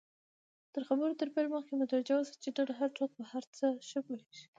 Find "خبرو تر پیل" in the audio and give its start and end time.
0.87-1.47